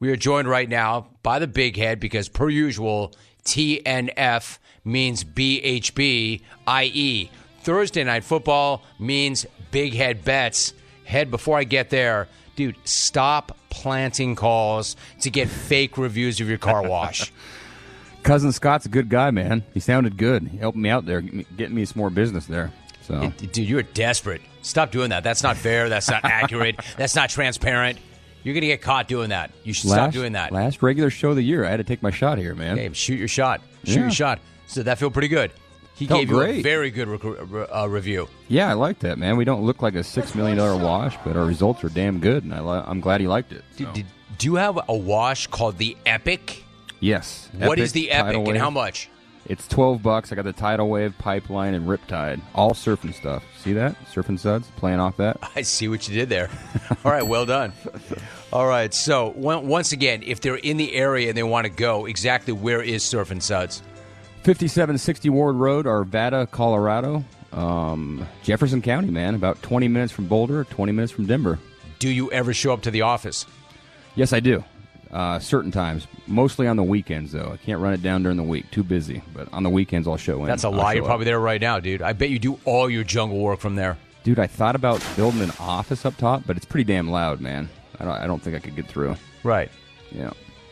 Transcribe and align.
We 0.00 0.10
are 0.10 0.16
joined 0.16 0.48
right 0.48 0.68
now 0.68 1.08
by 1.22 1.38
the 1.38 1.46
big 1.46 1.76
head 1.76 2.00
because, 2.00 2.30
per 2.30 2.48
usual, 2.48 3.12
TNF 3.44 4.58
means 4.82 5.24
BHB, 5.24 6.40
i.e., 6.66 7.30
Thursday 7.62 8.02
night 8.04 8.24
football 8.24 8.82
means 8.98 9.44
big 9.70 9.92
head 9.92 10.24
bets. 10.24 10.72
Head, 11.04 11.30
before 11.30 11.58
I 11.58 11.64
get 11.64 11.90
there, 11.90 12.28
dude, 12.56 12.76
stop 12.84 13.58
planting 13.68 14.36
calls 14.36 14.96
to 15.20 15.30
get 15.30 15.48
fake 15.48 15.98
reviews 15.98 16.40
of 16.40 16.48
your 16.48 16.56
car 16.56 16.82
wash. 16.82 17.30
Cousin 18.22 18.52
Scott's 18.52 18.86
a 18.86 18.88
good 18.88 19.10
guy, 19.10 19.30
man. 19.30 19.64
He 19.74 19.80
sounded 19.80 20.16
good. 20.16 20.48
He 20.48 20.56
helped 20.56 20.78
me 20.78 20.88
out 20.88 21.04
there, 21.04 21.20
getting 21.20 21.74
me 21.74 21.84
some 21.84 21.98
more 21.98 22.10
business 22.10 22.46
there. 22.46 22.72
So, 23.02 23.30
dude, 23.36 23.58
you're 23.58 23.82
desperate. 23.82 24.40
Stop 24.62 24.92
doing 24.92 25.10
that. 25.10 25.24
That's 25.24 25.42
not 25.42 25.58
fair. 25.58 25.90
That's 25.90 26.08
not 26.08 26.24
accurate. 26.24 26.80
That's 26.96 27.14
not 27.14 27.28
transparent. 27.28 27.98
You're 28.42 28.54
going 28.54 28.62
to 28.62 28.68
get 28.68 28.80
caught 28.82 29.06
doing 29.08 29.30
that. 29.30 29.50
You 29.64 29.72
should 29.72 29.90
last, 29.90 29.96
stop 29.98 30.12
doing 30.12 30.32
that. 30.32 30.52
Last 30.52 30.82
regular 30.82 31.10
show 31.10 31.30
of 31.30 31.36
the 31.36 31.42
year, 31.42 31.64
I 31.64 31.70
had 31.70 31.76
to 31.76 31.84
take 31.84 32.02
my 32.02 32.10
shot 32.10 32.38
here, 32.38 32.54
man. 32.54 32.78
Okay, 32.78 32.92
shoot 32.94 33.18
your 33.18 33.28
shot. 33.28 33.60
Shoot 33.84 33.94
Yeah. 33.94 34.00
your 34.02 34.10
shot. 34.10 34.40
So 34.66 34.82
that 34.82 34.98
feel 34.98 35.10
pretty 35.10 35.28
good. 35.28 35.52
He 35.94 36.06
Felt 36.06 36.20
gave 36.20 36.30
you 36.30 36.40
a 36.40 36.44
great. 36.46 36.62
very 36.62 36.90
good 36.90 37.08
uh, 37.74 37.86
review. 37.88 38.28
Yeah, 38.48 38.70
I 38.70 38.72
like 38.72 39.00
that, 39.00 39.18
man. 39.18 39.36
We 39.36 39.44
don't 39.44 39.62
look 39.62 39.82
like 39.82 39.94
a 39.94 40.02
six 40.02 40.34
million 40.34 40.56
dollar 40.56 40.82
wash, 40.82 41.14
but 41.24 41.36
our 41.36 41.44
results 41.44 41.84
are 41.84 41.90
damn 41.90 42.20
good, 42.20 42.42
and 42.44 42.54
I 42.54 42.60
li- 42.60 42.84
I'm 42.86 43.00
glad 43.00 43.20
he 43.20 43.26
liked 43.28 43.52
it. 43.52 43.62
So. 43.76 43.84
did, 43.92 44.06
do 44.38 44.46
you 44.46 44.54
have 44.54 44.78
a 44.88 44.96
wash 44.96 45.46
called 45.48 45.76
the 45.76 45.98
Epic? 46.06 46.64
yes. 47.00 47.50
What 47.58 47.78
is 47.78 47.92
the 47.92 48.10
Epic 48.10 48.36
and 48.48 48.56
how 48.56 48.70
much? 48.70 49.10
It's 49.46 49.66
twelve 49.68 50.02
bucks. 50.02 50.32
I 50.32 50.36
got 50.36 50.44
the 50.44 50.52
tidal 50.54 50.88
wave, 50.88 51.14
pipeline, 51.18 51.74
and 51.74 51.86
riptide. 51.88 52.40
All 52.54 52.70
surfing 52.70 53.12
stuff. 53.14 53.42
See 53.58 53.72
that? 53.74 53.96
Surfing 54.06 54.38
suds 54.38 54.68
playing 54.76 55.00
off 55.00 55.16
that. 55.18 55.38
I 55.56 55.62
see 55.62 55.88
what 55.88 56.08
you 56.08 56.14
did 56.14 56.28
there. 56.30 56.48
All 57.04 57.10
right, 57.12 57.26
well 57.26 57.44
done. 57.44 57.72
All 58.52 58.66
right, 58.66 58.92
so 58.92 59.28
once 59.36 59.92
again, 59.92 60.24
if 60.26 60.40
they're 60.40 60.56
in 60.56 60.76
the 60.76 60.92
area 60.94 61.28
and 61.28 61.36
they 61.36 61.42
want 61.44 61.66
to 61.66 61.70
go, 61.70 62.06
exactly 62.06 62.52
where 62.52 62.82
is 62.82 63.04
Surf 63.04 63.30
and 63.30 63.40
Suds? 63.40 63.80
5760 64.42 65.30
Ward 65.30 65.54
Road, 65.54 65.86
Arvada, 65.86 66.50
Colorado. 66.50 67.24
Um, 67.52 68.26
Jefferson 68.42 68.82
County, 68.82 69.10
man. 69.10 69.36
About 69.36 69.62
20 69.62 69.86
minutes 69.86 70.12
from 70.12 70.26
Boulder, 70.26 70.64
20 70.64 70.90
minutes 70.92 71.12
from 71.12 71.26
Denver. 71.26 71.60
Do 72.00 72.08
you 72.08 72.32
ever 72.32 72.52
show 72.52 72.72
up 72.72 72.82
to 72.82 72.90
the 72.90 73.02
office? 73.02 73.46
Yes, 74.16 74.32
I 74.32 74.40
do. 74.40 74.64
Uh, 75.12 75.38
certain 75.38 75.70
times, 75.70 76.08
mostly 76.26 76.66
on 76.66 76.76
the 76.76 76.82
weekends, 76.82 77.32
though. 77.32 77.50
I 77.52 77.56
can't 77.56 77.80
run 77.80 77.92
it 77.92 78.02
down 78.02 78.22
during 78.22 78.36
the 78.36 78.44
week; 78.44 78.70
too 78.70 78.84
busy. 78.84 79.22
But 79.34 79.52
on 79.52 79.64
the 79.64 79.70
weekends, 79.70 80.06
I'll 80.08 80.16
show 80.16 80.40
in. 80.40 80.46
That's 80.46 80.62
a 80.64 80.70
lie. 80.70 80.94
You're 80.94 81.02
up. 81.02 81.08
probably 81.08 81.24
there 81.24 81.40
right 81.40 81.60
now, 81.60 81.80
dude. 81.80 82.00
I 82.00 82.12
bet 82.12 82.30
you 82.30 82.38
do 82.38 82.60
all 82.64 82.88
your 82.88 83.02
jungle 83.04 83.38
work 83.38 83.58
from 83.60 83.74
there. 83.74 83.98
dude. 84.22 84.38
I 84.38 84.46
thought 84.46 84.76
about 84.76 85.04
building 85.16 85.40
an 85.42 85.52
office 85.58 86.06
up 86.06 86.16
top, 86.16 86.44
but 86.46 86.56
it's 86.56 86.64
pretty 86.64 86.84
damn 86.84 87.10
loud, 87.10 87.40
man. 87.40 87.68
I 88.00 88.04
don't, 88.04 88.14
I 88.14 88.26
don't 88.26 88.42
think 88.42 88.56
I 88.56 88.58
could 88.60 88.74
get 88.76 88.86
through. 88.86 89.14
Right. 89.42 89.70
Yeah, 90.10 90.30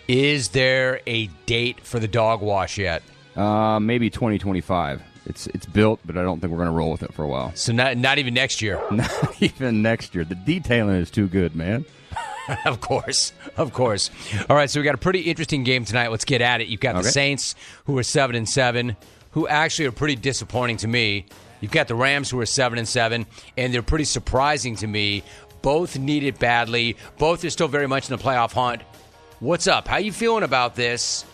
Is 0.09 0.49
there 0.49 1.01
a 1.07 1.27
date 1.47 1.81
for 1.81 2.01
the 2.01 2.09
dog 2.09 2.41
wash 2.41 2.79
yet? 2.79 3.03
uh, 3.37 3.79
maybe 3.79 4.11
2025. 4.11 5.03
It's 5.27 5.47
it's 5.49 5.67
built, 5.67 6.01
but 6.07 6.17
I 6.17 6.23
don't 6.23 6.41
think 6.41 6.51
we're 6.53 6.59
gonna 6.59 6.73
roll 6.73 6.91
with 6.91 7.03
it 7.03 7.13
for 7.13 7.23
a 7.23 7.29
while. 7.29 7.53
So 7.55 7.73
not 7.73 7.97
not 7.99 8.19
even 8.19 8.33
next 8.35 8.63
year. 8.63 8.83
Not 8.91 9.11
even 9.43 9.83
next 9.83 10.15
year. 10.15 10.25
The 10.25 10.35
detailing 10.35 10.97
is 10.97 11.11
too 11.11 11.29
good, 11.29 11.55
man. 11.55 11.85
of 12.65 12.81
course, 12.81 13.33
of 13.59 13.73
course. 13.75 14.11
All 14.49 14.57
right, 14.57 14.71
so 14.71 14.81
we 14.81 14.85
got 14.85 14.95
a 14.95 14.99
pretty 14.99 15.21
interesting 15.21 15.65
game 15.65 15.85
tonight. 15.85 16.09
Let's 16.11 16.25
get 16.25 16.41
at 16.41 16.63
it. 16.63 16.69
You've 16.69 16.81
got 16.81 16.95
the 17.03 17.09
Saints, 17.09 17.55
who 17.85 17.99
are 17.99 18.03
seven 18.03 18.35
and 18.37 18.49
seven, 18.49 18.97
who 19.33 19.47
actually 19.47 19.85
are 19.87 19.93
pretty 19.93 20.17
disappointing 20.17 20.79
to 20.79 20.89
me. 20.89 21.27
You've 21.61 21.73
got 21.73 21.89
the 21.89 21.95
Rams, 21.95 22.31
who 22.31 22.41
are 22.41 22.47
seven 22.47 22.79
and 22.79 22.89
seven, 22.89 23.27
and 23.59 23.75
they're 23.75 23.83
pretty 23.83 24.05
surprising 24.05 24.77
to 24.77 24.87
me. 24.87 25.23
Both 25.63 25.99
need 25.99 26.25
it 26.25 26.39
badly. 26.39 26.97
Both 27.19 27.45
are 27.45 27.51
still 27.51 27.69
very 27.69 27.87
much 27.87 28.11
in 28.11 28.17
the 28.17 28.23
playoff 28.23 28.53
hunt. 28.53 28.83
What's 29.41 29.67
up? 29.67 29.87
How 29.87 29.99
you 29.99 30.13
feeling 30.13 30.43
about 30.43 30.75
this? 30.75 31.25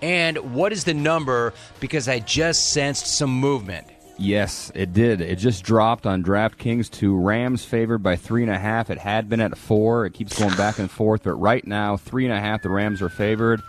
And 0.00 0.54
what 0.54 0.72
is 0.72 0.84
the 0.84 0.94
number? 0.94 1.54
Because 1.78 2.08
I 2.08 2.18
just 2.18 2.72
sensed 2.72 3.06
some 3.06 3.30
movement. 3.30 3.86
Yes, 4.18 4.70
it 4.74 4.92
did. 4.92 5.20
It 5.20 5.36
just 5.36 5.64
dropped 5.64 6.06
on 6.06 6.22
DraftKings 6.22 6.90
to 6.92 7.16
Rams 7.16 7.64
favored 7.64 8.02
by 8.02 8.16
three 8.16 8.42
and 8.42 8.50
a 8.50 8.58
half. 8.58 8.90
It 8.90 8.98
had 8.98 9.28
been 9.28 9.40
at 9.40 9.56
four. 9.56 10.06
It 10.06 10.14
keeps 10.14 10.38
going 10.38 10.56
back 10.56 10.78
and 10.78 10.90
forth, 10.90 11.22
but 11.24 11.34
right 11.34 11.66
now, 11.66 11.96
three 11.96 12.24
and 12.24 12.34
a 12.34 12.38
half, 12.38 12.62
the 12.62 12.68
Rams 12.68 13.00
are 13.02 13.08
favored. 13.08 13.62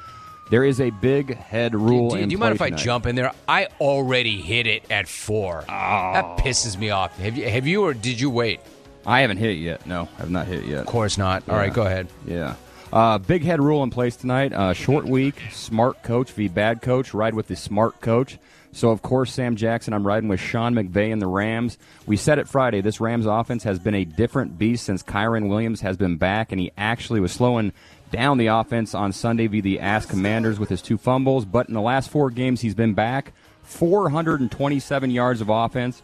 There 0.49 0.63
is 0.63 0.81
a 0.81 0.89
big 0.89 1.35
head 1.35 1.73
rule 1.73 2.11
Do, 2.11 2.17
in 2.17 2.29
do 2.29 2.33
you 2.33 2.37
mind 2.37 2.53
if 2.53 2.61
I 2.61 2.69
jump 2.69 3.05
in 3.07 3.15
there? 3.15 3.31
I 3.47 3.67
already 3.79 4.41
hit 4.41 4.67
it 4.67 4.91
at 4.91 5.07
four. 5.07 5.63
That 5.67 6.37
pisses 6.37 6.77
me 6.77 6.89
off. 6.89 7.17
Have 7.17 7.37
you, 7.37 7.49
have 7.49 7.65
you 7.65 7.83
or 7.83 7.93
did 7.93 8.19
you 8.19 8.29
wait? 8.29 8.59
I 9.05 9.21
haven't 9.21 9.37
hit 9.37 9.51
it 9.51 9.57
yet. 9.59 9.85
No, 9.85 10.07
I've 10.19 10.29
not 10.31 10.47
hit 10.47 10.59
it 10.59 10.65
yet. 10.65 10.79
Of 10.81 10.85
course 10.87 11.17
not. 11.17 11.43
All 11.49 11.55
right, 11.55 11.67
Yeah. 11.69 11.73
go 11.73 11.81
ahead. 11.85 12.07
Yeah. 12.25 12.55
Uh, 12.91 13.17
big 13.17 13.43
head 13.43 13.59
rule 13.59 13.81
in 13.83 13.89
place 13.89 14.15
tonight. 14.15 14.53
Uh, 14.53 14.73
short 14.73 15.05
week, 15.05 15.35
smart 15.51 16.03
coach 16.03 16.31
v 16.31 16.47
bad 16.47 16.81
coach. 16.81 17.13
Ride 17.13 17.33
with 17.33 17.47
the 17.47 17.55
smart 17.55 17.99
coach. 18.01 18.37
So, 18.71 18.89
of 18.89 19.01
course, 19.03 19.31
Sam 19.33 19.55
Jackson, 19.55 19.93
I'm 19.93 20.05
riding 20.05 20.29
with 20.29 20.39
Sean 20.39 20.73
McVay 20.73 21.11
and 21.13 21.21
the 21.21 21.27
Rams. 21.27 21.77
We 22.07 22.17
said 22.17 22.39
it 22.39 22.47
Friday. 22.47 22.81
This 22.81 22.99
Rams 22.99 23.25
offense 23.27 23.63
has 23.63 23.77
been 23.77 23.93
a 23.93 24.03
different 24.05 24.57
beast 24.57 24.85
since 24.85 25.03
Kyren 25.03 25.47
Williams 25.47 25.81
has 25.81 25.95
been 25.97 26.17
back, 26.17 26.51
and 26.51 26.59
he 26.59 26.71
actually 26.77 27.19
was 27.19 27.31
slowing 27.31 27.71
down 28.11 28.37
the 28.39 28.47
offense 28.47 28.95
on 28.95 29.11
Sunday 29.11 29.45
via 29.47 29.61
the 29.61 29.79
Ass 29.79 30.05
Commanders 30.07 30.59
with 30.59 30.69
his 30.69 30.81
two 30.81 30.97
fumbles. 30.97 31.45
But 31.45 31.67
in 31.67 31.73
the 31.75 31.81
last 31.81 32.09
four 32.09 32.29
games, 32.31 32.61
he's 32.61 32.73
been 32.75 32.93
back. 32.93 33.33
427 33.63 35.11
yards 35.11 35.41
of 35.41 35.49
offense, 35.49 36.01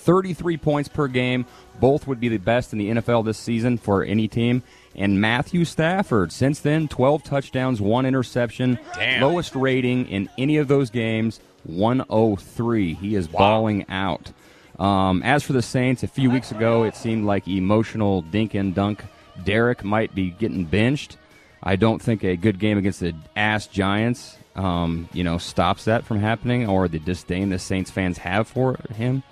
33 0.00 0.56
points 0.56 0.88
per 0.88 1.08
game. 1.08 1.46
Both 1.78 2.06
would 2.06 2.20
be 2.20 2.28
the 2.28 2.38
best 2.38 2.72
in 2.72 2.78
the 2.78 2.90
NFL 2.90 3.24
this 3.24 3.38
season 3.38 3.78
for 3.78 4.02
any 4.02 4.28
team. 4.28 4.62
And 4.94 5.20
Matthew 5.20 5.64
Stafford, 5.64 6.32
since 6.32 6.60
then, 6.60 6.88
12 6.88 7.22
touchdowns, 7.22 7.80
one 7.80 8.04
interception. 8.04 8.78
Damn. 8.94 9.22
Lowest 9.22 9.54
rating 9.54 10.06
in 10.08 10.28
any 10.36 10.56
of 10.56 10.68
those 10.68 10.90
games, 10.90 11.40
103. 11.64 12.94
He 12.94 13.14
is 13.14 13.28
balling 13.28 13.88
out. 13.88 14.32
Um, 14.78 15.22
as 15.22 15.42
for 15.42 15.52
the 15.52 15.62
Saints, 15.62 16.02
a 16.02 16.08
few 16.08 16.30
weeks 16.30 16.50
ago, 16.50 16.84
it 16.84 16.96
seemed 16.96 17.24
like 17.24 17.46
emotional 17.46 18.22
dink 18.22 18.54
and 18.54 18.74
dunk 18.74 19.04
Derek 19.44 19.84
might 19.84 20.14
be 20.14 20.30
getting 20.30 20.64
benched. 20.64 21.16
I 21.62 21.76
don't 21.76 22.00
think 22.00 22.24
a 22.24 22.36
good 22.36 22.58
game 22.58 22.78
against 22.78 23.00
the 23.00 23.14
ass 23.36 23.66
Giants, 23.66 24.38
um, 24.56 25.08
you 25.12 25.24
know, 25.24 25.38
stops 25.38 25.84
that 25.84 26.04
from 26.04 26.18
happening, 26.18 26.68
or 26.68 26.88
the 26.88 26.98
disdain 26.98 27.50
the 27.50 27.58
Saints 27.58 27.90
fans 27.90 28.18
have 28.18 28.48
for 28.48 28.78
him. 28.94 29.22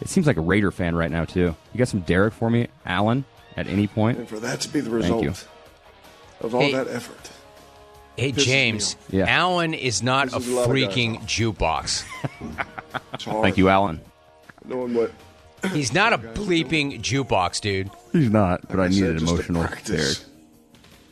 It 0.00 0.08
seems 0.08 0.26
like 0.26 0.36
a 0.36 0.40
Raider 0.42 0.70
fan 0.70 0.94
right 0.94 1.10
now 1.10 1.24
too. 1.24 1.54
You 1.72 1.78
got 1.78 1.88
some 1.88 2.00
Derek 2.00 2.34
for 2.34 2.50
me, 2.50 2.68
Allen, 2.84 3.24
at 3.56 3.66
any 3.68 3.86
point? 3.86 4.18
And 4.18 4.28
for 4.28 4.40
that 4.40 4.60
to 4.62 4.68
be 4.68 4.80
the 4.80 4.90
result 4.90 5.46
of 6.40 6.54
all 6.54 6.60
Hey. 6.60 6.72
that 6.72 6.88
effort. 6.88 7.30
Hey, 8.16 8.30
James, 8.32 8.94
off. 8.94 9.12
Yeah. 9.12 9.24
Allen 9.28 9.74
is 9.74 10.02
not 10.02 10.28
a 10.28 10.36
Pisses 10.38 10.52
a 10.52 10.54
lot 10.54 10.68
freaking 10.68 11.20
jukebox. 11.22 12.04
Thank 13.42 13.56
you, 13.58 13.68
Allen. 13.68 14.00
Knowing 14.64 14.94
what 14.94 15.10
He's 15.72 15.92
not 15.92 16.12
a 16.12 16.18
bleeping 16.40 17.00
jukebox, 17.00 17.60
dude. 17.60 17.90
He's 18.12 18.30
not, 18.30 18.68
but 18.68 18.78
I 18.78 18.84
like 18.84 18.92
said, 18.92 19.00
needed 19.14 19.22
emotional 19.22 19.64
practice 19.64 20.18
Derek. 20.18 20.33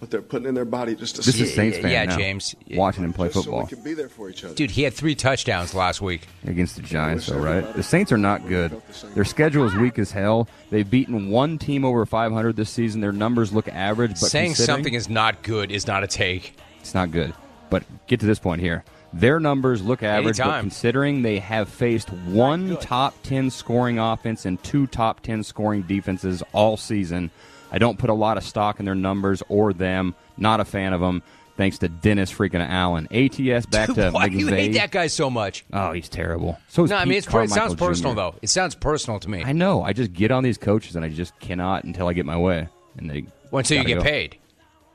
What 0.02 0.10
they're 0.10 0.20
putting 0.20 0.48
in 0.48 0.54
their 0.54 0.64
body 0.64 0.96
just 0.96 1.14
to 1.14 1.22
This 1.22 1.36
see 1.36 1.44
is 1.44 1.54
Saints 1.54 1.78
fan 1.78 1.92
yeah, 1.92 2.04
now, 2.06 2.16
James. 2.16 2.56
watching 2.72 3.04
him 3.04 3.12
play 3.12 3.28
just 3.28 3.36
so 3.36 3.42
football 3.44 3.62
we 3.62 3.68
can 3.68 3.84
be 3.84 3.94
there 3.94 4.08
for 4.08 4.28
each 4.28 4.42
other. 4.42 4.52
Dude, 4.52 4.72
he 4.72 4.82
had 4.82 4.94
three 4.94 5.14
touchdowns 5.14 5.74
last 5.76 6.00
week. 6.02 6.26
against 6.44 6.74
the 6.74 6.82
Giants, 6.82 7.26
though, 7.28 7.38
right? 7.38 7.72
The 7.72 7.84
Saints 7.84 8.10
are 8.10 8.18
not 8.18 8.48
good. 8.48 8.82
Their 9.14 9.24
schedule 9.24 9.64
is 9.64 9.76
weak 9.76 10.00
as 10.00 10.10
hell. 10.10 10.48
They've 10.70 10.88
beaten 10.90 11.30
one 11.30 11.56
team 11.56 11.84
over 11.84 12.04
500 12.04 12.56
this 12.56 12.68
season. 12.68 13.00
Their 13.00 13.12
numbers 13.12 13.52
look 13.52 13.68
average, 13.68 14.10
but 14.10 14.28
Saying 14.28 14.56
something 14.56 14.92
is 14.92 15.08
not 15.08 15.44
good 15.44 15.70
is 15.70 15.86
not 15.86 16.02
a 16.02 16.08
take. 16.08 16.56
It's 16.80 16.94
not 16.94 17.12
good. 17.12 17.32
But 17.70 17.84
get 18.08 18.18
to 18.20 18.26
this 18.26 18.40
point 18.40 18.60
here. 18.60 18.82
Their 19.12 19.38
numbers 19.38 19.82
look 19.82 20.02
average, 20.02 20.38
but 20.38 20.58
considering 20.60 21.22
they 21.22 21.38
have 21.38 21.68
faced 21.68 22.10
one 22.10 22.76
top 22.78 23.14
10 23.22 23.50
scoring 23.50 24.00
offense 24.00 24.46
and 24.46 24.60
two 24.64 24.88
top 24.88 25.20
10 25.20 25.44
scoring 25.44 25.82
defenses 25.82 26.42
all 26.52 26.76
season, 26.76 27.30
I 27.72 27.78
don't 27.78 27.98
put 27.98 28.10
a 28.10 28.14
lot 28.14 28.36
of 28.36 28.44
stock 28.44 28.78
in 28.78 28.84
their 28.84 28.94
numbers 28.94 29.42
or 29.48 29.72
them. 29.72 30.14
Not 30.36 30.60
a 30.60 30.64
fan 30.64 30.92
of 30.92 31.00
them. 31.00 31.22
Thanks 31.56 31.78
to 31.78 31.88
Dennis 31.88 32.32
freaking 32.32 32.66
Allen. 32.66 33.08
ATS 33.10 33.66
back 33.66 33.88
to 33.94 34.10
Why 34.10 34.28
do 34.28 34.36
you 34.38 34.46
hate 34.48 34.74
that 34.74 34.90
guy 34.90 35.06
so 35.06 35.28
much? 35.30 35.64
Oh, 35.72 35.92
he's 35.92 36.08
terrible. 36.08 36.58
So 36.68 36.84
is 36.84 36.90
No, 36.90 36.96
I 36.96 37.04
mean, 37.04 37.18
it's, 37.18 37.26
it 37.26 37.50
sounds 37.50 37.74
personal, 37.74 38.12
Jr. 38.12 38.16
though. 38.16 38.34
It 38.42 38.48
sounds 38.48 38.74
personal 38.74 39.18
to 39.20 39.28
me. 39.30 39.42
I 39.44 39.52
know. 39.52 39.82
I 39.82 39.92
just 39.92 40.12
get 40.12 40.30
on 40.30 40.44
these 40.44 40.58
coaches 40.58 40.96
and 40.96 41.04
I 41.04 41.08
just 41.08 41.38
cannot 41.40 41.84
until 41.84 42.08
I 42.08 42.12
get 42.12 42.26
my 42.26 42.38
way. 42.38 42.68
And 42.96 43.10
they 43.10 43.24
Well, 43.50 43.60
until 43.60 43.78
you 43.78 43.84
get 43.84 43.98
go. 43.98 44.02
paid. 44.02 44.38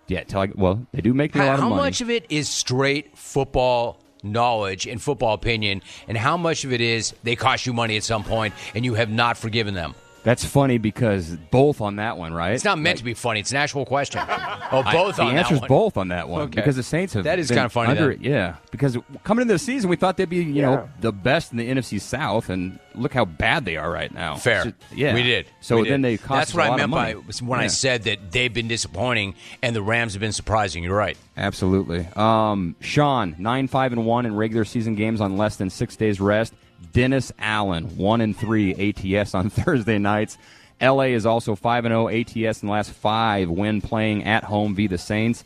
Yeah, 0.08 0.24
till 0.24 0.40
I 0.40 0.50
well, 0.56 0.86
they 0.94 1.02
do 1.02 1.14
make 1.14 1.36
me 1.36 1.42
a 1.42 1.46
lot 1.46 1.56
of 1.56 1.60
how 1.60 1.70
money. 1.70 1.82
How 1.82 1.86
much 1.86 2.02
of 2.02 2.10
it 2.10 2.26
is 2.30 2.48
straight 2.48 3.18
football 3.18 4.00
knowledge 4.24 4.88
and 4.88 5.02
football 5.02 5.34
opinion, 5.34 5.82
and 6.08 6.18
how 6.18 6.38
much 6.38 6.64
of 6.64 6.72
it 6.72 6.80
is 6.82 7.14
they 7.24 7.36
cost 7.36 7.66
you 7.66 7.74
money 7.74 7.98
at 7.98 8.04
some 8.04 8.24
point 8.24 8.54
and 8.74 8.86
you 8.86 8.94
have 8.94 9.10
not 9.10 9.38
forgiven 9.38 9.74
them? 9.74 9.96
That's 10.28 10.44
funny 10.44 10.78
because 10.78 11.38
both 11.52 11.80
on 11.80 11.96
that 11.96 12.18
one, 12.18 12.34
right? 12.34 12.52
It's 12.52 12.66
not 12.66 12.78
meant 12.78 12.98
to 12.98 13.04
be 13.06 13.14
funny. 13.14 13.40
It's 13.40 13.52
an 13.52 13.58
actual 13.58 13.86
question. 13.86 14.22
Oh, 14.70 14.84
both 14.84 15.16
the 15.16 15.22
on 15.22 15.34
that 15.34 15.40
answer's 15.46 15.62
one. 15.62 15.70
both 15.70 15.96
on 15.96 16.10
that 16.10 16.28
one 16.28 16.42
Okay. 16.42 16.56
because 16.56 16.76
the 16.76 16.84
Saints 16.84 17.14
have 17.14 17.24
That 17.24 17.40
is 17.40 17.48
been 17.48 17.56
kinda 17.56 17.70
funny, 17.70 17.92
Under, 17.92 18.12
yeah, 18.12 18.58
because 18.70 18.98
coming 19.24 19.44
into 19.44 19.54
the 19.54 19.60
season, 19.60 19.90
we 19.90 19.96
thought 19.96 20.18
they'd 20.18 20.28
be 20.28 20.44
you 20.44 20.62
know 20.62 20.90
the 21.00 21.14
best 21.14 21.54
in 21.54 21.58
the 21.58 21.70
NFC 21.72 22.02
South, 22.02 22.50
and 22.50 22.78
look 22.94 23.14
how 23.14 23.24
bad 23.24 23.64
they 23.64 23.78
are 23.78 23.90
right 23.90 24.14
now. 24.14 24.36
Fair. 24.36 24.64
So- 24.66 24.74
yeah, 24.94 25.14
We 25.14 25.24
did. 25.24 25.46
So 25.62 25.78
We 25.78 25.84
did. 25.84 25.94
then 25.94 26.02
they 26.02 26.18
cost 26.18 26.30
That's 26.30 26.50
us 26.50 26.56
what 26.56 26.64
a 26.64 26.66
I 26.66 26.70
lot 26.72 26.76
meant 26.80 26.84
of 26.84 26.90
money. 26.90 27.14
by 27.14 27.46
when 27.46 27.60
I 27.62 27.68
said 27.68 28.04
that 28.04 28.30
they've 28.34 28.54
been 28.54 28.68
disappointing 28.68 29.36
and 29.64 29.74
the 29.74 29.82
Rams 29.82 30.16
have 30.16 30.20
been 30.20 30.34
surprising. 30.34 30.84
You're 30.84 30.98
right. 30.98 31.16
Absolutely. 31.38 32.06
Um, 32.18 32.76
Sean, 32.82 33.36
nine 33.40 33.70
five 33.70 33.94
and 33.94 34.06
one 34.06 34.26
in 34.26 34.36
regular 34.36 34.66
season 34.66 34.96
games 34.96 35.22
on 35.22 35.38
less 35.38 35.56
than 35.56 35.70
six 35.70 35.96
days 35.96 36.20
rest. 36.20 36.54
Dennis 36.94 37.32
Allen, 37.40 37.98
one 37.98 38.22
and 38.22 38.36
three 38.36 38.74
ATS 38.96 39.34
on 39.36 39.50
Thursday 39.52 39.98
nights. 39.98 40.38
LA 40.82 41.04
is 41.06 41.26
also 41.26 41.56
five 41.56 41.86
and 41.86 41.92
zero 41.92 42.08
ATS 42.08 42.62
in 42.62 42.68
the 42.68 42.72
last 42.72 42.92
five 42.92 43.50
when 43.50 43.82
playing 43.82 44.24
at 44.26 44.44
home 44.44 44.76
via 44.76 44.88
the 44.88 44.98
Saints. 44.98 45.44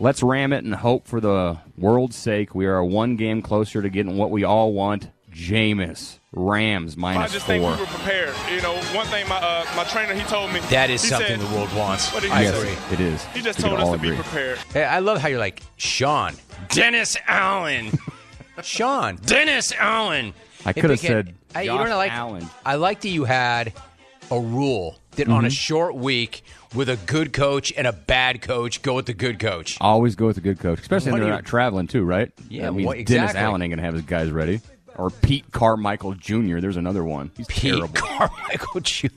Let's 0.00 0.22
ram 0.22 0.52
it 0.52 0.64
and 0.64 0.74
hope 0.74 1.06
for 1.06 1.20
the 1.20 1.58
world's 1.78 2.16
sake 2.16 2.54
we 2.56 2.66
are 2.66 2.82
one 2.82 3.14
game 3.16 3.42
closer 3.42 3.80
to 3.82 3.88
getting 3.88 4.16
what 4.16 4.30
we 4.32 4.42
all 4.42 4.72
want. 4.72 5.08
Jameis, 5.32 6.18
Rams 6.32 6.96
I 7.02 7.26
just 7.26 7.46
four. 7.46 7.54
think 7.54 7.64
we 7.64 7.70
were 7.70 7.86
prepared. 7.86 8.34
You 8.54 8.60
know, 8.60 8.74
one 8.94 9.06
thing 9.06 9.26
my 9.28 9.36
uh, 9.36 9.64
my 9.74 9.84
trainer 9.84 10.12
he 10.12 10.22
told 10.24 10.52
me 10.52 10.60
That 10.70 10.90
is 10.90 11.00
something 11.00 11.26
said- 11.26 11.40
the 11.40 11.54
world 11.56 11.74
wants. 11.74 12.12
What 12.12 12.22
did 12.22 12.32
he 12.32 12.36
I 12.36 12.44
say? 12.50 12.58
agree. 12.74 12.76
it 12.92 13.00
is. 13.00 13.24
He 13.26 13.40
just 13.40 13.58
We 13.60 13.64
told 13.68 13.80
us 13.80 13.86
all 13.86 13.92
to 13.94 13.98
be 13.98 14.14
prepared. 14.14 14.58
Hey, 14.74 14.84
I 14.84 14.98
love 14.98 15.18
how 15.22 15.28
you're 15.28 15.38
like 15.38 15.62
Sean, 15.78 16.34
Dennis 16.68 17.16
Allen, 17.26 17.92
Sean, 18.62 19.16
Dennis 19.24 19.72
Allen. 19.78 20.34
I 20.64 20.72
could 20.72 20.90
have 20.90 21.00
said 21.00 21.34
I, 21.54 21.62
you 21.62 21.68
know 21.68 21.76
what 21.76 21.90
I 21.90 21.96
like? 21.96 22.12
Allen. 22.12 22.48
I 22.64 22.76
like 22.76 23.00
that 23.02 23.08
you 23.08 23.24
had 23.24 23.72
a 24.30 24.40
rule 24.40 24.96
that 25.12 25.28
on 25.28 25.44
a 25.44 25.48
Mm-hmm. 25.48 25.52
short 25.52 25.94
week 25.96 26.42
with 26.74 26.88
a 26.88 26.96
good 27.06 27.32
coach 27.32 27.72
and 27.76 27.86
a 27.86 27.92
bad 27.92 28.40
coach, 28.40 28.80
go 28.82 28.94
with 28.94 29.06
the 29.06 29.12
good 29.12 29.38
coach. 29.38 29.76
Always 29.80 30.14
go 30.16 30.26
with 30.26 30.38
a 30.38 30.40
good 30.40 30.58
coach, 30.58 30.80
especially 30.80 31.12
What 31.12 31.16
when 31.16 31.20
do 31.20 31.24
they're 31.26 31.32
you- 31.34 31.38
not 31.42 31.44
traveling 31.44 31.86
too, 31.86 32.02
right? 32.04 32.32
Yeah, 32.48 32.62
that 32.62 32.72
means 32.72 32.86
what- 32.86 32.96
Dennis 32.96 33.10
exactly. 33.32 33.40
Allen 33.40 33.62
ain't 33.62 33.72
gonna 33.72 33.82
have 33.82 33.92
his 33.94 34.04
guys 34.04 34.30
ready, 34.30 34.60
or 34.96 35.10
Pete 35.10 35.50
Carmichael 35.52 36.14
Jr. 36.14 36.60
There's 36.60 36.76
another 36.78 37.04
one. 37.04 37.30
He's 37.36 37.46
Pete 37.46 37.74
terrible. 37.74 37.88
Carmichael 37.94 38.80
Jr. 38.82 39.08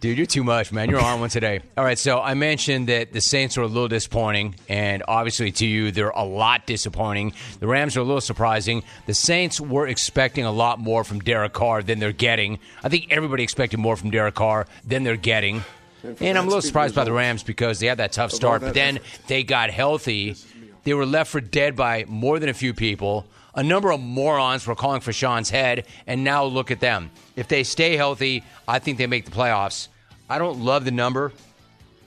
Dude, 0.00 0.18
you're 0.18 0.26
too 0.26 0.44
much, 0.44 0.70
man. 0.70 0.90
You're 0.90 1.00
on 1.00 1.20
one 1.20 1.30
today. 1.30 1.60
All 1.78 1.84
right, 1.84 1.98
so 1.98 2.20
I 2.20 2.34
mentioned 2.34 2.88
that 2.90 3.12
the 3.12 3.22
Saints 3.22 3.56
were 3.56 3.62
a 3.62 3.66
little 3.66 3.88
disappointing, 3.88 4.54
and 4.68 5.02
obviously 5.08 5.50
to 5.52 5.66
you, 5.66 5.92
they're 5.92 6.10
a 6.10 6.24
lot 6.24 6.66
disappointing. 6.66 7.32
The 7.58 7.66
Rams 7.66 7.96
are 7.96 8.00
a 8.00 8.04
little 8.04 8.20
surprising. 8.20 8.82
The 9.06 9.14
Saints 9.14 9.58
were 9.60 9.86
expecting 9.86 10.44
a 10.44 10.52
lot 10.52 10.78
more 10.78 11.04
from 11.04 11.20
Derek 11.20 11.54
Carr 11.54 11.82
than 11.82 12.00
they're 12.00 12.12
getting. 12.12 12.58
I 12.82 12.90
think 12.90 13.06
everybody 13.10 13.42
expected 13.42 13.78
more 13.78 13.96
from 13.96 14.10
Derek 14.10 14.34
Carr 14.34 14.66
than 14.86 15.04
they're 15.04 15.16
getting. 15.16 15.64
And 16.02 16.20
And 16.20 16.36
I'm 16.36 16.44
a 16.44 16.48
little 16.48 16.60
surprised 16.60 16.94
by 16.94 17.04
the 17.04 17.12
Rams 17.12 17.42
because 17.42 17.80
they 17.80 17.86
had 17.86 17.96
that 17.96 18.12
tough 18.12 18.30
start, 18.30 18.62
all 18.62 18.68
but 18.68 18.74
then 18.74 19.00
they 19.26 19.42
got 19.42 19.70
healthy. 19.70 20.36
They 20.82 20.92
were 20.92 21.06
left 21.06 21.30
for 21.30 21.40
dead 21.40 21.76
by 21.76 22.04
more 22.06 22.38
than 22.38 22.50
a 22.50 22.54
few 22.54 22.74
people. 22.74 23.26
A 23.56 23.62
number 23.62 23.92
of 23.92 24.00
morons 24.00 24.66
were 24.66 24.74
calling 24.74 25.00
for 25.00 25.12
Sean's 25.12 25.50
head, 25.50 25.86
and 26.06 26.24
now 26.24 26.44
look 26.44 26.70
at 26.70 26.80
them. 26.80 27.10
If 27.36 27.48
they 27.48 27.62
stay 27.62 27.96
healthy, 27.96 28.42
I 28.66 28.80
think 28.80 28.98
they 28.98 29.06
make 29.06 29.24
the 29.24 29.30
playoffs. 29.30 29.88
I 30.28 30.38
don't 30.38 30.64
love 30.64 30.84
the 30.84 30.90
number, 30.90 31.32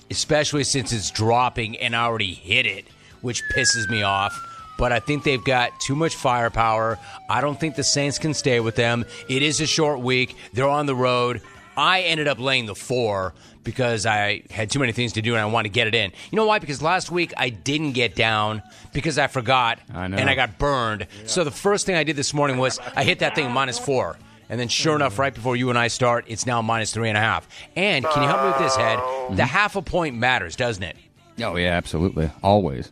especially 0.09 0.63
since 0.63 0.91
it's 0.91 1.11
dropping 1.11 1.77
and 1.77 1.95
I 1.95 2.03
already 2.05 2.33
hit 2.33 2.65
it, 2.65 2.85
which 3.21 3.43
pisses 3.55 3.89
me 3.89 4.01
off. 4.01 4.37
But 4.77 4.91
I 4.91 4.99
think 4.99 5.23
they've 5.23 5.43
got 5.43 5.79
too 5.79 5.95
much 5.95 6.15
firepower. 6.15 6.99
I 7.29 7.41
don't 7.41 7.59
think 7.59 7.75
the 7.75 7.83
Saints 7.83 8.19
can 8.19 8.33
stay 8.33 8.59
with 8.59 8.75
them. 8.75 9.05
It 9.27 9.41
is 9.41 9.59
a 9.61 9.67
short 9.67 9.99
week. 10.01 10.35
They're 10.53 10.69
on 10.69 10.85
the 10.85 10.95
road. 10.95 11.41
I 11.77 12.01
ended 12.01 12.27
up 12.27 12.39
laying 12.39 12.65
the 12.65 12.75
four 12.75 13.33
because 13.63 14.05
I 14.05 14.43
had 14.49 14.71
too 14.71 14.79
many 14.79 14.91
things 14.91 15.13
to 15.13 15.21
do 15.21 15.33
and 15.33 15.41
I 15.41 15.45
wanted 15.45 15.69
to 15.69 15.73
get 15.73 15.87
it 15.87 15.93
in. 15.93 16.11
You 16.31 16.35
know 16.35 16.45
why? 16.45 16.59
Because 16.59 16.81
last 16.81 17.11
week 17.11 17.33
I 17.37 17.49
didn't 17.49 17.91
get 17.91 18.15
down 18.15 18.63
because 18.93 19.17
I 19.17 19.27
forgot 19.27 19.79
I 19.93 20.05
and 20.05 20.29
I 20.29 20.35
got 20.35 20.57
burned. 20.57 21.07
So 21.25 21.43
the 21.43 21.51
first 21.51 21.85
thing 21.85 21.95
I 21.95 22.03
did 22.03 22.15
this 22.15 22.33
morning 22.33 22.57
was 22.57 22.79
I 22.95 23.03
hit 23.03 23.19
that 23.19 23.35
thing 23.35 23.51
minus 23.51 23.77
four. 23.77 24.17
And 24.49 24.59
then, 24.59 24.69
sure 24.69 24.95
enough, 24.95 25.19
right 25.19 25.33
before 25.33 25.57
you 25.57 25.69
and 25.69 25.77
I 25.77 25.89
start, 25.89 26.23
it's 26.29 26.45
now 26.45 26.61
minus 26.61 26.93
three 26.93 27.09
and 27.09 27.17
a 27.17 27.21
half. 27.21 27.47
And 27.75 28.05
can 28.05 28.23
you 28.23 28.29
help 28.29 28.43
me 28.43 28.47
with 28.47 28.59
this, 28.59 28.77
Head? 28.77 28.97
The 28.97 29.03
mm-hmm. 29.03 29.39
half 29.41 29.75
a 29.75 29.81
point 29.81 30.15
matters, 30.15 30.55
doesn't 30.55 30.83
it? 30.83 30.95
Oh 31.41 31.57
yeah, 31.57 31.71
absolutely, 31.71 32.31
always, 32.41 32.91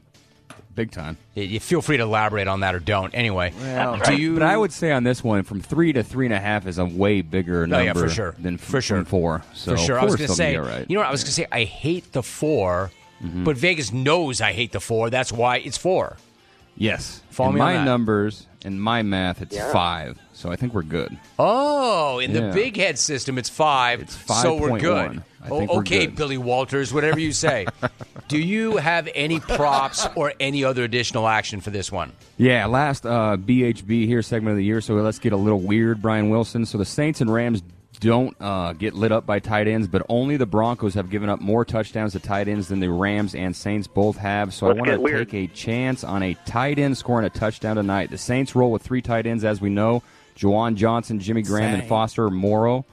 big 0.76 0.92
time. 0.92 1.18
Y- 1.36 1.44
You 1.44 1.60
feel 1.60 1.82
free 1.82 1.98
to 1.98 2.04
elaborate 2.04 2.48
on 2.48 2.60
that 2.60 2.76
or 2.76 2.80
don't. 2.80 3.14
Anyway, 3.14 3.52
do 4.06 4.16
you? 4.16 4.34
But 4.34 4.44
I 4.44 4.58
would 4.58 4.72
say 4.74 4.92
on 4.92 5.04
this 5.04 5.24
one, 5.24 5.44
from 5.44 5.62
three 5.62 5.94
to 5.94 6.04
three 6.04 6.26
and 6.26 6.34
a 6.36 6.40
half 6.40 6.68
is 6.68 6.78
a 6.78 6.86
way 6.86 7.22
bigger 7.22 7.64
Oh, 7.64 7.66
number 7.66 7.86
yeah, 7.86 7.94
for 7.94 8.10
sure. 8.10 8.36
than 8.38 8.58
For 8.58 8.82
sure. 8.82 9.04
four. 9.06 9.44
So 9.54 9.72
for 9.72 9.78
sure. 9.78 10.00
I 10.00 10.04
was 10.04 10.16
going 10.16 10.28
going 10.28 10.30
to 10.30 10.36
say, 10.36 10.56
all 10.58 10.66
right. 10.66 10.86
you 10.90 10.96
know 10.96 11.02
what? 11.02 11.08
I 11.08 11.12
was 11.12 11.22
going 11.24 11.28
to 11.30 11.34
say, 11.34 11.48
I 11.52 11.64
hate 11.64 12.12
the 12.12 12.24
4 12.24 12.92
mm-hmm. 13.24 13.44
but 13.44 13.58
Vegas 13.58 13.92
knows 13.94 14.42
I 14.42 14.52
hate 14.54 14.72
the 14.72 14.80
four. 14.82 15.10
That's 15.10 15.32
why 15.32 15.58
it's 15.58 15.78
four. 15.78 16.18
yes, 16.76 17.22
Follow 17.30 17.50
in 17.50 17.56
me 17.56 17.62
on 17.62 17.68
my 17.68 17.74
that. 17.74 17.86
numbers 17.86 18.48
and 18.64 18.82
my 18.82 19.02
math, 19.04 19.42
it's 19.42 19.58
five. 19.72 20.18
So 20.36 20.52
I 20.52 20.58
think 20.58 20.74
we're 20.74 20.84
good. 20.84 21.18
Oh, 21.40 22.20
in 22.20 22.34
the 22.34 22.42
Yeah. 22.42 22.52
big 22.52 22.76
head 22.76 23.00
system, 23.00 23.38
it's 23.38 23.50
five. 23.50 24.02
It's 24.02 24.16
five 24.16 24.42
So 24.42 24.56
we're 24.58 24.80
good. 24.80 25.24
I 25.42 25.48
Oh, 25.50 25.60
think 25.60 25.72
we're 25.72 25.80
okay, 25.80 26.06
good. 26.08 26.16
Billy 26.18 26.38
Walters, 26.38 26.94
whatever 26.94 27.20
you 27.20 27.32
say. 27.32 27.66
Do 28.28 28.38
you 28.38 28.78
have 28.78 29.08
any 29.16 29.40
props 29.40 30.08
or 30.16 30.34
any 30.40 30.64
other 30.66 30.84
additional 30.84 31.28
action 31.28 31.62
for 31.62 31.70
this 31.70 31.90
one? 31.92 32.12
Yeah, 32.38 32.66
last 32.66 33.06
uh, 33.06 33.38
BHB 33.38 34.08
here 34.08 34.22
segment 34.22 34.52
of 34.52 34.58
the 34.58 34.66
year. 34.66 34.82
So 34.82 34.96
let's 34.96 35.20
get 35.20 35.32
a 35.32 35.38
little 35.38 35.62
weird, 35.62 36.02
Brian 36.02 36.30
Wilson. 36.30 36.66
So 36.66 36.78
the 36.78 36.86
Saints 36.86 37.22
and 37.22 37.32
Rams 37.32 37.64
don't 38.02 38.36
uh, 38.42 38.74
get 38.74 38.94
lit 38.94 39.14
up 39.14 39.26
by 39.26 39.40
tight 39.40 39.70
ends, 39.70 39.88
but 39.88 40.02
only 40.10 40.36
the 40.36 40.46
Broncos 40.46 40.96
have 40.96 41.10
given 41.10 41.30
up 41.30 41.40
more 41.40 41.64
touchdowns 41.64 42.12
to 42.12 42.20
tight 42.20 42.50
ends 42.50 42.68
than 42.68 42.82
the 42.82 42.90
Rams 42.92 43.36
and 43.36 43.56
Saints 43.56 43.88
both 43.88 44.18
have. 44.18 44.54
So 44.54 44.68
Let's 44.68 44.80
I 44.80 44.98
want 44.98 45.06
to 45.08 45.26
take 45.26 45.34
a 45.34 45.48
chance 45.54 46.04
on 46.04 46.22
a 46.24 46.34
tight 46.46 46.78
end 46.78 46.98
scoring 46.98 47.26
a 47.26 47.30
touchdown 47.30 47.78
tonight. 47.78 48.10
The 48.10 48.18
Saints 48.18 48.54
roll 48.54 48.72
with 48.72 48.82
three 48.82 49.02
tight 49.02 49.26
ends, 49.26 49.46
as 49.46 49.62
we 49.62 49.70
know: 49.70 50.04
Juwan 50.36 50.76
Johnson, 50.76 51.20
Jimmy 51.20 51.42
Graham, 51.42 51.80
and 51.80 51.88
Foster 51.88 52.30
Moreau. 52.30 52.86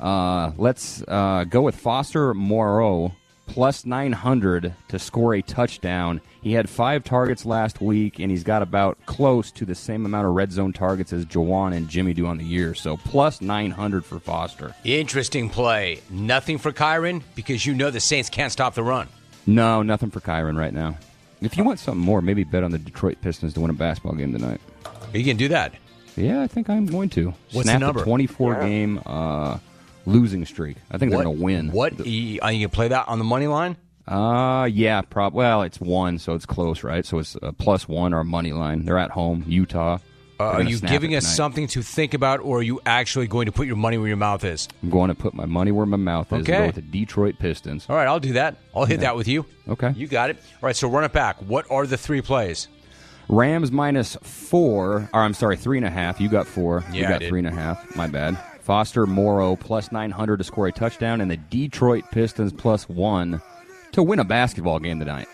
Uh, 0.00 0.52
let's 0.56 1.02
uh, 1.08 1.44
go 1.48 1.62
with 1.62 1.76
Foster 1.76 2.34
Moreau 2.34 3.12
plus 3.46 3.86
900 3.86 4.74
to 4.88 4.98
score 4.98 5.34
a 5.34 5.42
touchdown. 5.42 6.20
He 6.42 6.52
had 6.52 6.68
five 6.68 7.04
targets 7.04 7.46
last 7.46 7.80
week, 7.80 8.18
and 8.18 8.30
he's 8.30 8.44
got 8.44 8.62
about 8.62 8.98
close 9.06 9.50
to 9.52 9.64
the 9.64 9.74
same 9.74 10.04
amount 10.04 10.26
of 10.26 10.34
red 10.34 10.52
zone 10.52 10.72
targets 10.72 11.12
as 11.12 11.24
Jawan 11.24 11.74
and 11.74 11.88
Jimmy 11.88 12.12
do 12.12 12.26
on 12.26 12.38
the 12.38 12.44
year. 12.44 12.74
So 12.74 12.96
plus 12.96 13.40
900 13.40 14.04
for 14.04 14.20
Foster. 14.20 14.74
Interesting 14.84 15.48
play. 15.48 16.00
Nothing 16.10 16.58
for 16.58 16.72
Kyren 16.72 17.22
because 17.34 17.64
you 17.64 17.74
know 17.74 17.90
the 17.90 18.00
Saints 18.00 18.28
can't 18.28 18.52
stop 18.52 18.74
the 18.74 18.82
run. 18.82 19.08
No, 19.46 19.82
nothing 19.82 20.10
for 20.10 20.20
Kyren 20.20 20.58
right 20.58 20.74
now. 20.74 20.98
If 21.40 21.56
you 21.56 21.64
want 21.64 21.78
something 21.78 22.02
more, 22.02 22.20
maybe 22.22 22.44
bet 22.44 22.64
on 22.64 22.72
the 22.72 22.78
Detroit 22.78 23.18
Pistons 23.20 23.54
to 23.54 23.60
win 23.60 23.70
a 23.70 23.74
basketball 23.74 24.14
game 24.14 24.32
tonight. 24.32 24.60
You 25.12 25.24
can 25.24 25.36
do 25.36 25.48
that. 25.48 25.74
Yeah, 26.16 26.42
I 26.42 26.46
think 26.46 26.68
I'm 26.70 26.86
going 26.86 27.10
to. 27.10 27.34
What's 27.52 27.68
Snap 27.68 27.80
the 27.80 27.86
number? 27.86 28.02
24 28.04 28.60
game 28.60 29.00
uh, 29.06 29.58
losing 30.06 30.44
streak. 30.46 30.76
I 30.90 30.98
think 30.98 31.10
they're 31.12 31.22
going 31.22 31.36
to 31.36 31.42
win. 31.42 31.70
What? 31.72 32.04
You, 32.06 32.40
are 32.42 32.52
you 32.52 32.60
going 32.60 32.70
to 32.70 32.74
play 32.74 32.88
that 32.88 33.08
on 33.08 33.18
the 33.18 33.24
money 33.24 33.46
line? 33.46 33.76
Uh, 34.08 34.68
yeah, 34.70 35.00
prob. 35.02 35.34
Well, 35.34 35.62
it's 35.62 35.80
one, 35.80 36.18
so 36.18 36.34
it's 36.34 36.46
close, 36.46 36.84
right? 36.84 37.04
So 37.04 37.18
it's 37.18 37.36
a 37.42 37.52
plus 37.52 37.88
one 37.88 38.14
or 38.14 38.20
a 38.20 38.24
money 38.24 38.52
line. 38.52 38.84
They're 38.84 38.98
at 38.98 39.10
home, 39.10 39.44
Utah. 39.46 39.98
They're 40.38 40.46
Uh, 40.46 40.52
are 40.52 40.62
you 40.62 40.78
giving 40.78 41.14
us 41.16 41.26
something 41.26 41.66
to 41.68 41.82
think 41.82 42.12
about, 42.14 42.40
or 42.40 42.58
are 42.58 42.62
you 42.62 42.80
actually 42.86 43.26
going 43.26 43.46
to 43.46 43.52
put 43.52 43.66
your 43.66 43.74
money 43.76 43.96
where 43.98 44.06
your 44.06 44.18
mouth 44.18 44.44
is? 44.44 44.68
I'm 44.82 44.90
going 44.90 45.08
to 45.08 45.14
put 45.14 45.32
my 45.34 45.46
money 45.46 45.72
where 45.72 45.86
my 45.86 45.96
mouth 45.96 46.26
is. 46.28 46.32
and 46.32 46.42
Okay. 46.48 46.58
Go 46.58 46.66
with 46.66 46.74
the 46.76 46.82
Detroit 46.82 47.36
Pistons. 47.38 47.86
All 47.88 47.96
right, 47.96 48.06
I'll 48.06 48.20
do 48.20 48.34
that. 48.34 48.58
I'll 48.74 48.84
hit 48.84 49.00
that 49.00 49.16
with 49.16 49.26
you. 49.28 49.44
Okay. 49.68 49.92
You 49.96 50.06
got 50.06 50.30
it. 50.30 50.36
All 50.62 50.66
right, 50.66 50.76
so 50.76 50.88
run 50.88 51.04
it 51.04 51.12
back. 51.12 51.36
What 51.40 51.68
are 51.70 51.86
the 51.86 51.96
three 51.96 52.20
plays? 52.20 52.68
Rams 53.28 53.72
minus 53.72 54.16
four, 54.22 55.08
or 55.12 55.20
I'm 55.20 55.34
sorry, 55.34 55.56
three 55.56 55.78
and 55.78 55.86
a 55.86 55.90
half. 55.90 56.20
You 56.20 56.28
got 56.28 56.46
four. 56.46 56.84
you 56.92 57.02
Yeah, 57.02 57.08
I 57.08 57.18
got 57.18 57.22
three 57.24 57.40
and 57.40 57.48
a 57.48 57.52
half. 57.52 57.96
My 57.96 58.06
bad. 58.06 58.38
Foster 58.60 59.06
Moreau 59.06 59.56
plus 59.56 59.92
900 59.92 60.38
to 60.38 60.44
score 60.44 60.66
a 60.66 60.72
touchdown, 60.72 61.20
and 61.20 61.30
the 61.30 61.36
Detroit 61.36 62.04
Pistons 62.10 62.52
plus 62.52 62.88
one 62.88 63.40
to 63.92 64.02
win 64.02 64.18
a 64.18 64.24
basketball 64.24 64.78
game 64.78 64.98
tonight. 64.98 65.28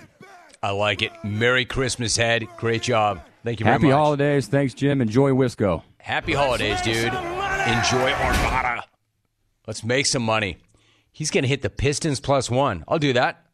I 0.62 0.70
like 0.70 1.02
it. 1.02 1.12
Merry 1.24 1.64
Christmas, 1.64 2.16
Head. 2.16 2.46
Great 2.56 2.82
job. 2.82 3.20
Thank 3.42 3.58
you 3.58 3.64
very 3.64 3.74
much. 3.78 3.82
Happy 3.82 3.90
holidays. 3.92 4.46
Thanks, 4.46 4.74
Jim. 4.74 5.00
Enjoy 5.00 5.30
Wisco. 5.30 5.82
Happy 5.98 6.34
holidays, 6.34 6.80
dude. 6.82 7.06
Enjoy 7.06 8.10
Arvada. 8.12 8.82
Let's 9.66 9.82
make 9.82 10.06
some 10.06 10.22
money. 10.22 10.58
He's 11.10 11.30
going 11.30 11.42
to 11.42 11.48
hit 11.48 11.62
the 11.62 11.70
Pistons 11.70 12.20
plus 12.20 12.50
one. 12.50 12.84
I'll 12.86 12.98
do 12.98 13.12
that. 13.14 13.44